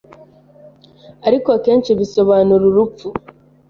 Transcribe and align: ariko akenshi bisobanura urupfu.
ariko 1.27 1.47
akenshi 1.57 1.91
bisobanura 1.99 2.63
urupfu. 2.67 3.07